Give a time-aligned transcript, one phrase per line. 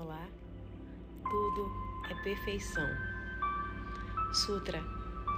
[0.00, 0.28] Olá,
[1.24, 1.72] tudo
[2.08, 2.86] é perfeição.
[4.32, 4.80] Sutra,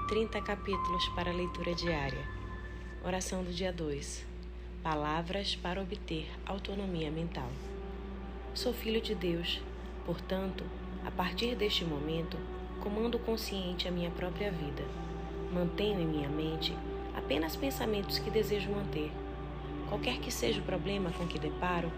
[0.06, 2.22] 30 capítulos para leitura diária.
[3.02, 4.26] Oração do dia 2.
[4.82, 7.48] Palavras para obter autonomia mental.
[8.52, 9.62] Sou filho de Deus,
[10.04, 10.62] portanto,
[11.06, 12.36] a partir deste momento,
[12.82, 14.84] comando consciente a minha própria vida.
[15.54, 16.76] Mantenho em minha mente
[17.16, 19.10] apenas pensamentos que desejo manter.
[19.88, 21.90] Qualquer que seja o problema com que deparo,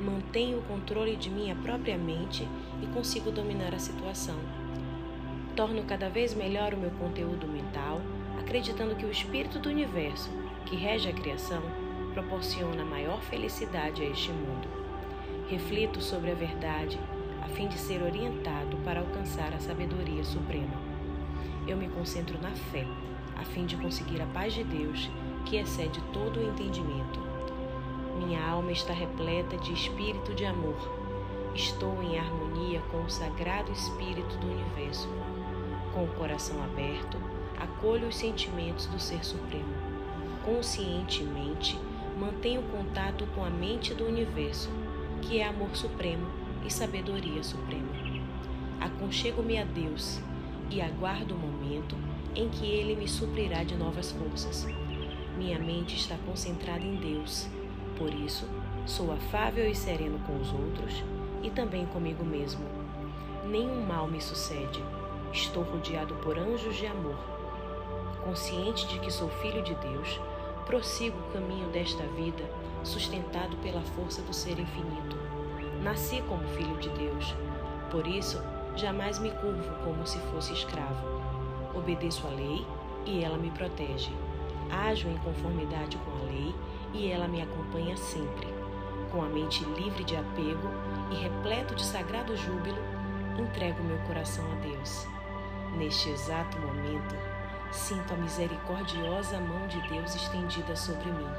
[0.00, 2.48] mantenho o controle de minha própria mente
[2.82, 4.36] e consigo dominar a situação.
[5.54, 8.00] Torno cada vez melhor o meu conteúdo mental,
[8.38, 10.30] acreditando que o espírito do universo,
[10.66, 11.62] que rege a criação,
[12.14, 14.68] proporciona maior felicidade a este mundo.
[15.48, 16.98] Reflito sobre a verdade
[17.42, 20.80] a fim de ser orientado para alcançar a sabedoria suprema.
[21.66, 22.86] Eu me concentro na fé,
[23.36, 25.10] a fim de conseguir a paz de Deus,
[25.46, 27.29] que excede todo o entendimento
[28.20, 30.76] minha alma está repleta de espírito de amor.
[31.54, 35.08] Estou em harmonia com o sagrado espírito do universo.
[35.94, 37.16] Com o coração aberto,
[37.58, 39.72] acolho os sentimentos do Ser Supremo.
[40.44, 41.78] Conscientemente,
[42.18, 44.68] mantenho contato com a mente do universo,
[45.22, 46.26] que é amor supremo
[46.64, 47.88] e sabedoria suprema.
[48.80, 50.20] Aconchego-me a Deus
[50.70, 51.96] e aguardo o momento
[52.34, 54.66] em que Ele me suprirá de novas forças.
[55.38, 57.48] Minha mente está concentrada em Deus
[58.00, 58.48] por isso,
[58.86, 61.04] sou afável e sereno com os outros
[61.42, 62.64] e também comigo mesmo.
[63.44, 64.82] Nenhum mal me sucede.
[65.30, 67.18] Estou rodeado por anjos de amor.
[68.24, 70.18] Consciente de que sou filho de Deus,
[70.64, 72.42] prossigo o caminho desta vida,
[72.82, 75.16] sustentado pela força do ser infinito.
[75.82, 77.34] Nasci como filho de Deus,
[77.90, 78.42] por isso
[78.76, 81.06] jamais me curvo como se fosse escravo.
[81.74, 82.66] Obedeço à lei
[83.04, 84.10] e ela me protege.
[84.70, 86.54] Ajo em conformidade com a lei
[86.92, 88.48] e ela me acompanha sempre.
[89.10, 90.68] Com a mente livre de apego
[91.10, 92.78] e repleto de sagrado júbilo,
[93.38, 95.06] entrego meu coração a Deus.
[95.76, 97.14] Neste exato momento,
[97.72, 101.30] sinto a misericordiosa mão de Deus estendida sobre mim.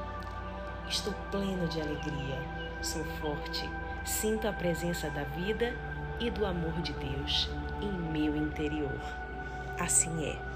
[0.88, 2.40] Estou pleno de alegria,
[2.82, 3.70] sou forte,
[4.04, 5.74] sinto a presença da vida
[6.20, 7.50] e do amor de Deus
[7.82, 9.00] em meu interior.
[9.80, 10.51] Assim é.